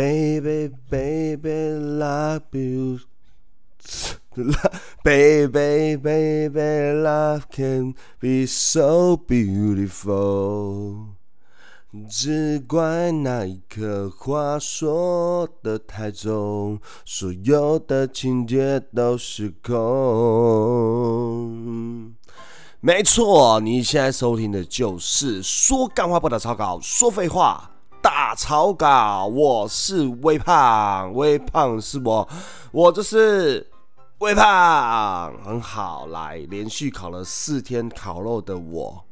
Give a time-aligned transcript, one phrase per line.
[0.00, 3.00] Baby, baby, love you.
[5.04, 11.08] Baby, baby, love can be so beautiful.
[12.08, 19.74] 只怪那一刻话说的太重，所有的情节都失控。
[22.80, 27.72] 没错，你现在收听的就是说干话不打草稿，说废话
[28.02, 29.26] 打草稿。
[29.26, 32.28] 我是微胖，微胖是我，
[32.72, 33.66] 我就是
[34.18, 36.06] 微胖，很好。
[36.06, 39.04] 来，连续烤了四天烤肉的我，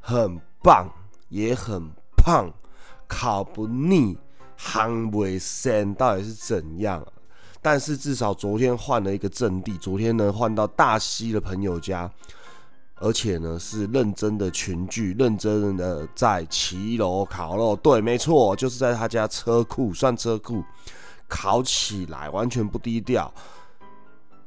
[0.00, 0.88] 很棒，
[1.28, 1.90] 也很。
[2.16, 2.50] 胖，
[3.06, 4.16] 烤不腻，
[4.58, 7.06] 夯不鲜，到底是怎样？
[7.60, 12.10] 但是至少昨天换了一个阵地，昨天呢换到大溪的朋友家，
[13.00, 17.74] 而且呢是认真的群聚，认真的在骑楼烤肉。
[17.76, 20.62] 对，没错，就是在他家车库，算车库
[21.28, 23.32] 烤起来，完全不低调。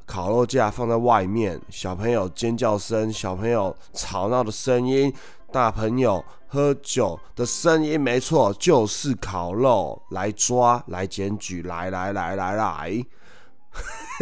[0.06, 5.12] 烤肉架放在外面，小朋友尖叫声，小朋友吵闹的声音。
[5.50, 13.06] 大朋友喝酒的声音，没错，就是烤肉来抓来检举，来来来来来，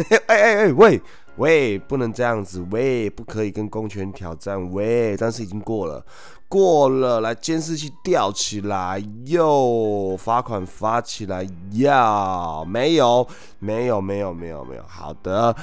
[0.09, 1.01] 哎哎哎喂
[1.37, 6.03] 喂，不能这样子，喂，不可以跟公权挑战，喂，但是已经过了，
[6.47, 13.27] 过了，来监视器吊起来，哟，罚款发起来，要没有
[13.59, 15.55] 没有没有没有没有，好的。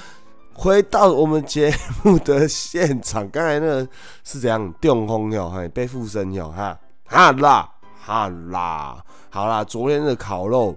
[0.56, 3.88] 回到我们节目的现场，刚才那个
[4.22, 4.72] 是怎样？
[4.81, 7.69] 电风哟，嘿被附身哟，哈，哈啦，
[8.00, 10.77] 哈啦，好啦，昨天的烤肉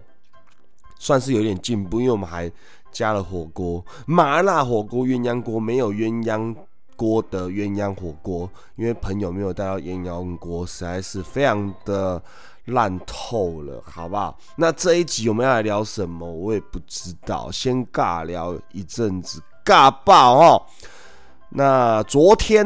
[0.98, 2.52] 算是有点进步，因为我们还
[2.98, 6.56] 加了火锅，麻辣火锅、鸳鸯锅，没有鸳鸯
[6.95, 12.20] 锅的鸳鸯火锅，因为朋友没有带到鸳鸯锅，实在是非常的
[12.66, 14.36] 烂透了，好不好？
[14.55, 16.27] 那这一集我们要来聊什么？
[16.27, 19.39] 我也不知道，先尬聊一阵子。
[19.64, 20.64] 尬爆哦！
[21.49, 22.66] 那昨天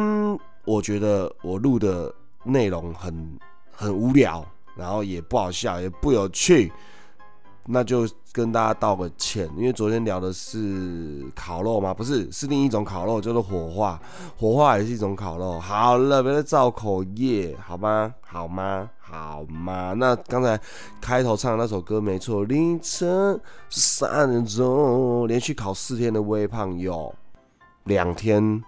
[0.64, 2.14] 我觉得我录的
[2.44, 3.38] 内容很
[3.70, 4.46] 很无聊，
[4.78, 6.72] 然后也不好笑，也不有趣，
[7.66, 9.50] 那就跟大家道个歉。
[9.58, 11.94] 因为昨天聊的是烤肉吗？
[11.94, 14.00] 不是，是另一种烤肉，叫做火化。
[14.38, 15.60] 火化也是一种烤肉。
[15.60, 18.14] 好了，别再造口业，好吗？
[18.22, 18.90] 好吗？
[19.00, 19.94] 好吗？
[19.98, 20.60] 那刚才
[21.02, 27.14] 开头唱的那首歌没错，凌晨三点钟，连续考四天的微胖有
[27.84, 28.64] 两天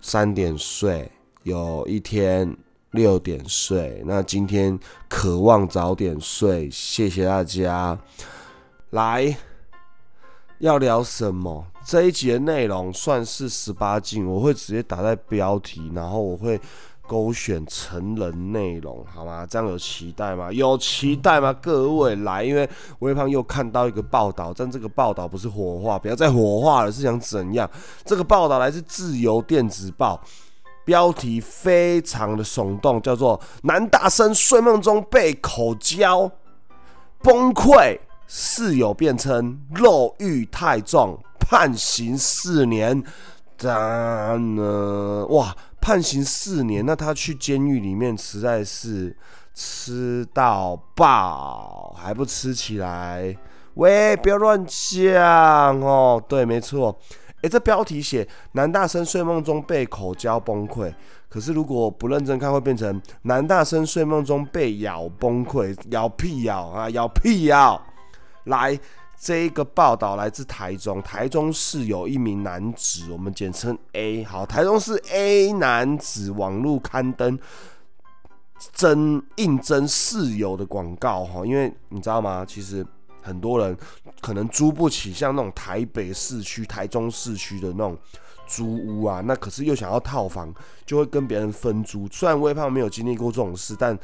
[0.00, 1.10] 三点睡，
[1.44, 2.54] 有一天
[2.90, 4.02] 六点睡。
[4.04, 7.98] 那今天渴望早点睡，谢谢大家。
[8.90, 9.36] 来，
[10.58, 11.66] 要聊什么？
[11.84, 16.60] 这一集的内容算是十八禁，我会直接打在标题，然后我会。
[17.10, 19.46] 勾选成人内容，好吗？
[19.48, 20.52] 这样有期待吗？
[20.52, 21.50] 有期待吗？
[21.54, 27.66] 各位来，因为微胖又看到一个报道，但这个报道不是火化，不要再火化了，是想怎样？
[28.04, 30.20] 这个报道来自自由电子报，
[30.84, 36.30] 标题非常的耸动，叫做“男大生睡梦中被口交
[37.22, 37.98] 崩溃，
[38.28, 43.02] 室友辩称肉欲太重，判刑四年”。
[43.60, 45.26] 当呢？
[45.30, 45.52] 哇！
[45.80, 49.16] 判刑四年，那他去监狱里面实在是
[49.52, 53.36] 吃到爆，还不吃起来？
[53.74, 56.22] 喂，不要乱讲哦。
[56.28, 56.96] 对，没错。
[57.42, 60.92] 诶，这标题写男大生睡梦中被口交崩溃，
[61.28, 67.80] 可是如果不认真看，会变成男大生睡梦中被咬崩溃，咬屁咬啊，咬屁咬，
[68.48, 68.78] 来。
[69.20, 74.22] 这一个报道来自台中，台中市有一名男子，我们简称 A。
[74.22, 77.36] 好，台中市 A 男子网络刊登
[78.72, 82.44] 征应征室友的广告哈，因为你知道吗？
[82.46, 82.86] 其实
[83.20, 83.76] 很多人
[84.20, 87.98] 可能租不起像那种台北市区、台中市区的那种
[88.46, 90.54] 租屋啊，那可是又想要套房，
[90.86, 92.06] 就会跟别人分租。
[92.12, 93.98] 虽然微胖没有经历过这种事，但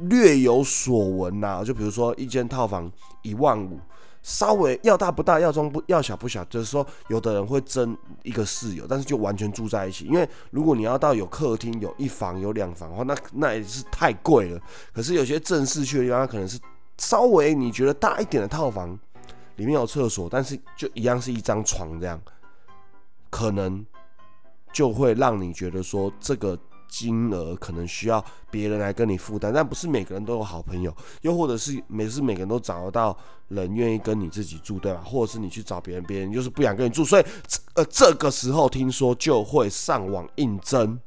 [0.00, 1.62] 略有所闻呐。
[1.64, 2.90] 就比如说一间套房
[3.22, 3.78] 一万五。
[4.22, 10.04] 稍微要大不大，要中不要小不小，就是说，有的人会争一个室友，但是就完全住在一起。
[10.06, 14.60] 因为如果你要到有客厅、有一房、有两房的话，那那也是太贵了。
[14.92, 16.58] 可是有些正式去的地方，可能是
[16.98, 18.98] 稍微你觉得大一点的套房，
[19.54, 22.20] 里面有厕所，但是就一样是一张床这样，
[23.30, 23.86] 可能
[24.72, 26.58] 就会让你觉得说这个。
[26.88, 33.16] 金额可能需要别人来跟你负担，但不是每个人都有好朋友，又或者是每次每个人都找得到
[33.48, 35.02] 人愿意跟你自己住，对吧？
[35.04, 37.24] 或者是你去找别人，别人就是不想跟你住，所以
[37.74, 40.98] 呃这个时候听说就会上网应征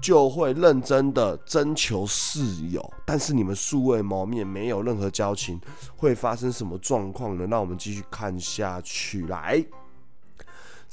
[0.00, 2.40] 就会认真的征求室
[2.70, 5.58] 友，但是你们素未谋面，没有任何交情，
[5.96, 7.46] 会发生什么状况呢？
[7.46, 9.26] 让我们继续看下去。
[9.26, 9.64] 来，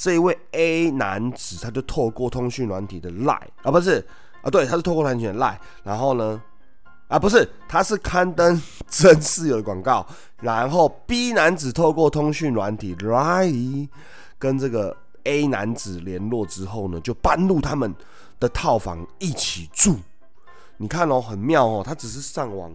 [0.04, 4.06] 这一位 A 男子，他就透过通讯软体的 Line 啊，不是
[4.42, 6.42] 啊，对，他是透过通讯的 Line，然后呢，
[7.08, 10.06] 啊，不是，他是刊登真室友的广告，
[10.42, 13.88] 然后 B 男子透过通讯软体 Line
[14.38, 17.96] 跟这个 A 男子联络之后呢，就搬入他们。
[18.40, 19.96] 的套房一起住，
[20.76, 21.82] 你看哦，很妙哦。
[21.82, 22.70] 他只是上网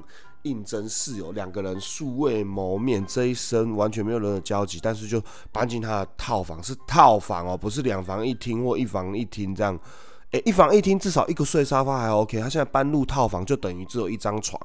[0.48, 5.22] 应征室友，两个人素未谋面，这一生完全没有任何交集，但是就
[5.52, 9.78] 搬进他的套房，是套房哦，不是两房一厅或一房一厅这样。
[10.32, 12.38] 诶，一房一厅至少一个睡沙发还 OK。
[12.38, 14.60] 他现在搬入套房，就等于只有一张床。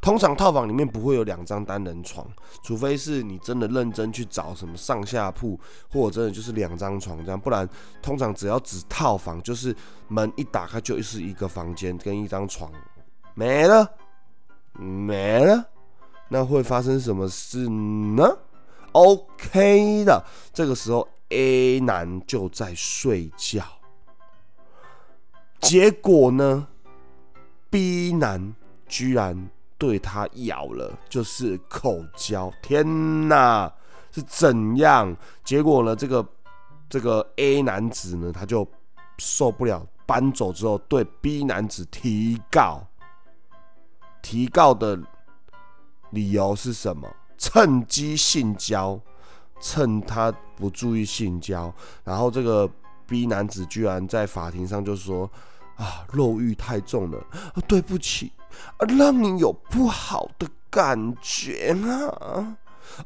[0.00, 2.26] 通常套房里面不会有两张单人床，
[2.62, 5.60] 除非是你真的认真去找什么上下铺，
[5.92, 7.38] 或者真的就是两张床这样。
[7.38, 7.68] 不然，
[8.00, 9.76] 通常只要指套房，就是
[10.08, 12.72] 门一打开就是一个房间跟一张床，
[13.34, 13.86] 没了，
[14.74, 15.64] 没了。
[16.28, 18.38] 那会发生什么事呢
[18.92, 23.62] ？OK 的，这个时候 A 男就在睡觉。
[25.60, 26.66] 结果呢
[27.70, 28.54] ？B 男
[28.86, 29.48] 居然
[29.78, 32.52] 对他咬了，就是口交。
[32.62, 33.72] 天哪，
[34.10, 35.16] 是怎样？
[35.42, 35.96] 结果呢？
[35.96, 36.26] 这个
[36.88, 38.66] 这个 A 男子呢，他就
[39.18, 42.86] 受不了，搬走之后对 B 男子提告。
[44.24, 44.98] 提告的
[46.10, 47.06] 理由是什么？
[47.36, 48.98] 趁机性交，
[49.60, 51.72] 趁他不注意性交，
[52.02, 52.66] 然后这个
[53.06, 55.30] B 男子居然在法庭上就说。
[55.76, 57.18] 啊，肉欲太重了，
[57.52, 58.30] 啊，对不起，
[58.78, 61.76] 啊，让你有不好的感觉
[62.30, 62.56] 啊。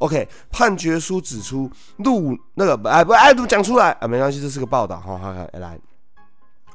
[0.00, 4.06] OK，判决书指出，录那个哎不哎怎么讲出来啊？
[4.06, 5.81] 没关系，这是个报道，好好好，来，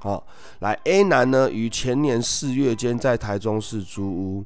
[0.04, 0.28] 好
[0.60, 4.46] 来 A 男呢，于前年四月间在台中市租屋。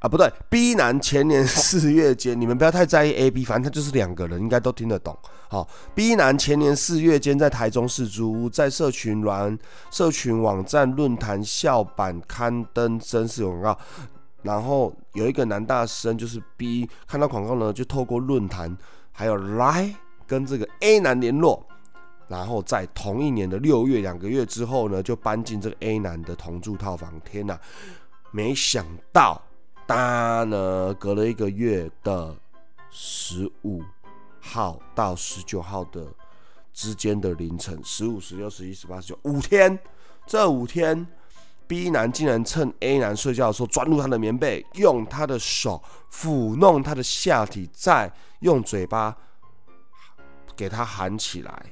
[0.00, 5.18] 啊，不对，B 男前年 四月间，你们不要太在意 A、B，反正他就是两个人，应该都听得懂。
[5.48, 9.58] 好，B 男前年四月间在台中市租屋，在社群软、
[9.90, 13.78] 社群网站、论坛、校版刊登真实广告，
[14.42, 18.76] 然后有一个男大生就是 B，看到广告呢，就透过论坛
[19.10, 19.92] 还有来
[20.28, 21.66] 跟这个 A 男联络，
[22.28, 27.18] 然后在同一年的六月，两个月之后呢，就搬进这个 A 男的同住套房。
[27.22, 27.58] 天哪，
[28.30, 29.42] 没想到。
[29.86, 32.36] 他呢，隔了一个月的
[32.90, 33.82] 十五
[34.38, 36.06] 号到十九号的
[36.74, 39.78] 之间的凌晨，十五、十六、十七、十八、十九，五天。
[40.26, 41.06] 这五天
[41.66, 45.82] ，B 男竟然趁 A 男睡觉的时候钻入他的棉被，用他的手
[46.12, 49.16] 抚弄他的下体，再用嘴巴
[50.54, 51.62] 给他含起来，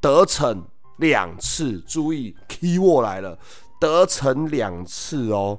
[0.00, 0.64] 得逞
[0.98, 1.78] 两次。
[1.80, 3.38] 注意，key word 来了，
[3.80, 5.58] 得逞两次哦。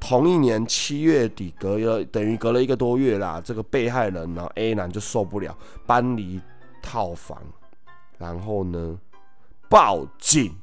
[0.00, 5.56] 同一年七月底，隔了等于隔了一个多月啦，这个被害人呢 A 男就受不了，
[5.86, 6.40] 搬离
[6.82, 7.42] 套房，
[8.16, 8.98] 然后呢
[9.68, 10.54] 报警。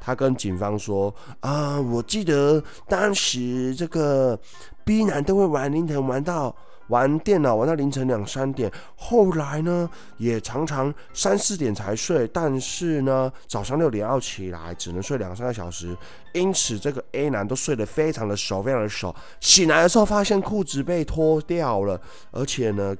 [0.00, 4.38] 他跟警方说：“啊，我记得当时这个
[4.84, 6.54] B 男都会玩凌晨玩到。”
[6.88, 15.96] 玩电脑玩到凌晨两三点，后来呢也常常三四点才睡，但是呢早上六点要起来，只能睡两三个小时，
[16.32, 19.14] 因此这个 A 男都睡得非常的熟，非常的熟。
[19.40, 22.96] 醒来的时候发现裤子被脱掉了，而且呢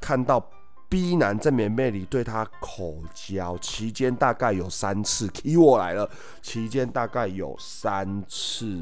[0.00, 0.44] 看到
[0.88, 5.26] B 男在棉被里对他口交，期间大概有三次。
[5.28, 6.08] Key 我来了，
[6.42, 8.80] 期间大概有三次。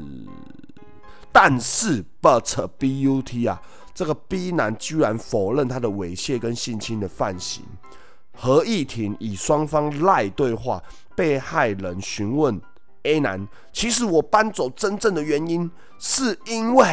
[1.31, 3.61] 但是，but B U T 啊，
[3.95, 7.63] 这个 B 男居然否认他的猥亵跟性侵的犯行。
[8.33, 10.83] 合议庭以双方赖对话，
[11.15, 12.61] 被害人询问
[13.03, 16.83] A 男，其实我搬走真正的原因是因为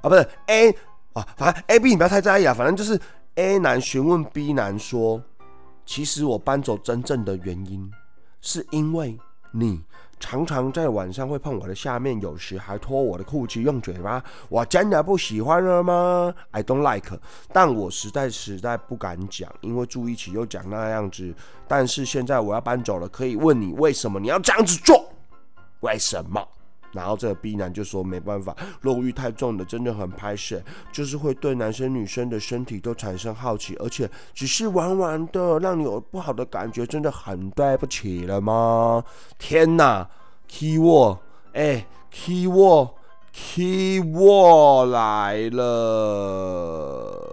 [0.00, 0.70] 啊，不是 A
[1.12, 3.00] 啊，反正 A B 你不要太在意啊，反正就是
[3.36, 5.22] A 男询问 B 男说，
[5.86, 7.88] 其实我搬走真正的原因
[8.40, 9.16] 是因为
[9.52, 9.80] 你。
[10.20, 17.18] 常常在晚上会碰我的下面，有时还脱我的裤子用嘴巴，我真的不喜欢了吗？I don't like，
[17.52, 21.34] 但我实在实在不敢讲，因为住一起又讲那样子。
[21.66, 25.12] 但是现在我要搬走了，可以问你为什么你要这样子做？
[25.80, 26.46] 为什么？
[26.92, 39.04] 然后这个 B 男就说没办法，肉欲太重的真的很拍摄，就是会对男生女生的身体都产生好奇，而且只是玩玩的，让你有不好的感觉，真的很对不起了吗？
[39.38, 40.08] 天哪
[40.48, 41.18] ，Key word，
[41.52, 47.24] 哎，Key word，Key word 来了，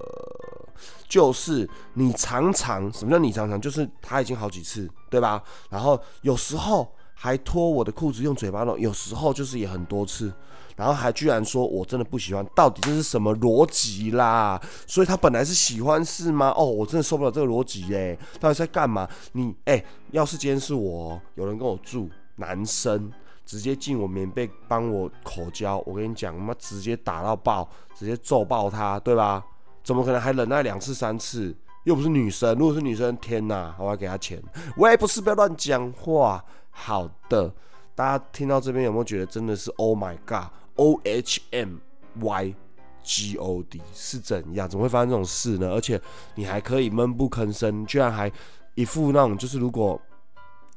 [1.08, 3.60] 就是你常常什么叫你常常？
[3.60, 5.42] 就是他已经好几次，对吧？
[5.70, 6.94] 然后有时候
[7.26, 10.32] 还脱我的裤子用嘴巴弄，有时候就是也很多次，
[10.76, 14.62] 然后还居然说我真的不喜欢，到底这是什么逻辑啦？
[14.86, 16.54] 所以他本来是喜欢是吗？
[16.56, 19.10] 哦，我真的受不了这个逻辑耶，到底在干嘛？
[19.32, 23.12] 你哎，要是今天是我，有人跟我住，男生
[23.44, 27.68] 直接进我棉被帮我口交，我跟你讲，妈直接打到爆，
[27.98, 29.44] 直接揍爆他，对吧？
[29.84, 31.56] 怎么可能还忍耐两次三次？
[31.86, 34.40] 又不是女生，如果是女生，天哪，我要给她钱。
[34.78, 36.44] 我也不是，不要乱讲话。
[36.78, 37.52] 好的，
[37.96, 41.78] 大家听到这边有没有觉得真的是 Oh my God，O H M
[42.22, 42.54] Y
[43.02, 44.68] G O D 是怎样？
[44.68, 45.72] 怎么会发生这种事呢？
[45.72, 46.00] 而且
[46.36, 48.32] 你还可以闷不吭声，居然还
[48.76, 50.00] 一副那种就是如果，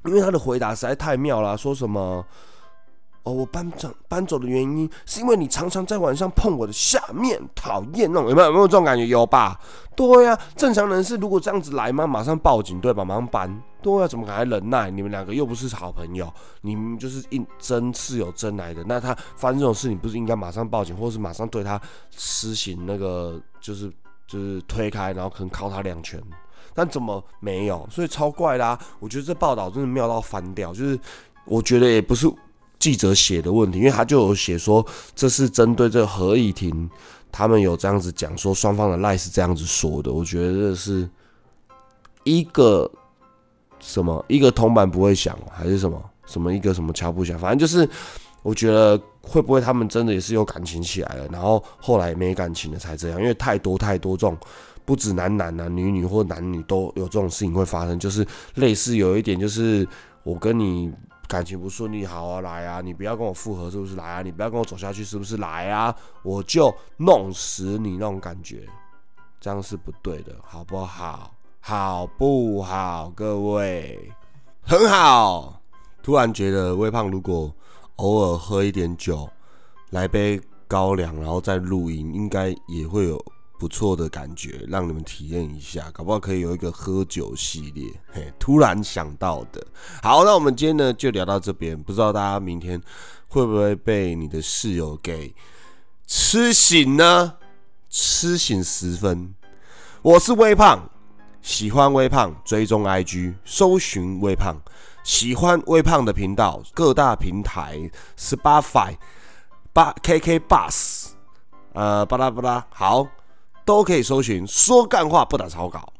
[0.04, 2.24] 因为他的回答实在太妙了，说什么？
[3.24, 9.06] 哦，我搬走搬走的原因是因为你常常在晚上碰我的下面，讨厌那种有没有有没有这种感觉？
[9.06, 9.60] 有吧？
[9.94, 12.06] 对呀，正常人是如果这样子来吗？
[12.06, 13.04] 马上报警对吧？
[13.04, 13.62] 马上搬。
[13.82, 14.90] 对啊，怎么可能忍耐？
[14.90, 16.32] 你们两个又不是好朋友，
[16.62, 18.82] 你们就是硬真是有真来的。
[18.84, 23.92] 那他发生这种事，你不是应该马上报警，或是马上对他施行那个就是
[24.26, 26.20] 就是推开，然后可能敲他两拳？
[26.74, 27.86] 但怎么没有？
[27.90, 28.78] 所以超怪啦！
[29.00, 30.72] 我觉得这报道真的妙到翻掉。
[30.72, 30.98] 就是
[31.44, 32.32] 我觉得也不是。
[32.78, 36.88] 记者写的问题，因为他就有写说，这是针对这个何以婷，
[37.32, 40.12] 他们有这样子讲说，双方的赖是这样子说的。
[40.12, 41.08] 我觉得这是
[42.22, 42.88] 一个
[43.80, 47.88] 什么一个铜板不会响，还是什么什么一个什么敲不响，反正就是
[48.42, 54.38] 我觉得会不会他们真的也是有感情起来了，然后后来没感情了才这样，因为太多太多这种
[54.84, 59.84] 不止男男啊、女女或男女都有这种事情会发生，就是类似有一点就是
[60.22, 60.92] 我跟你。
[61.28, 64.22] 感情不顺利，好啊，来啊，你不要跟我复合，是不是来啊？
[64.22, 65.94] 你不要跟我走下去，是不是来啊？
[66.22, 68.66] 我就弄死你那种感觉，
[69.38, 71.30] 这样是不对的，好不好？
[71.60, 73.12] 好不好？
[73.14, 74.10] 各位，
[74.62, 75.60] 很好。
[76.02, 77.54] 突然觉得微胖如果
[77.96, 79.28] 偶尔喝一点酒，
[79.90, 83.22] 来杯高粱，然后再录音，应该也会有。
[83.58, 87.90] 不错的感觉，让你们体验一下，搞不好可以有一个喝酒系列。
[88.12, 89.66] 嘿，突然想到的。
[90.00, 92.80] 好，那我们今天呢就聊到这边，不知道大家明天
[93.26, 95.34] 会不会被你的室友给
[96.06, 97.34] 吃醒呢？
[97.90, 99.34] 吃醒十分。
[100.02, 100.88] 我是微胖，
[101.42, 104.56] 喜欢微胖，追踪 IG，搜寻微胖，
[105.02, 108.96] 喜欢微胖的频道，各大平台，Spotify、
[109.72, 111.08] 八 KK Bus，
[111.72, 113.08] 呃，巴拉巴拉，好。
[113.68, 115.92] 都可以搜寻说干话不打草稿，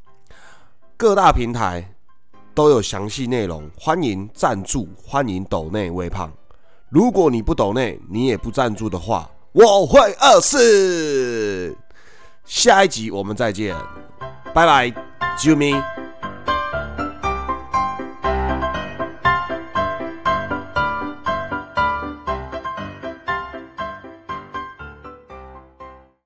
[0.97, 1.87] 各大平台
[2.55, 6.33] 都有详细内容，欢迎赞助，欢迎抖内微胖。
[6.89, 11.77] 如果你不抖内，你也不赞助的话，我会饿死。
[12.47, 13.77] 下一集我们再见，
[14.55, 14.91] 拜拜，
[15.37, 15.75] 啾咪。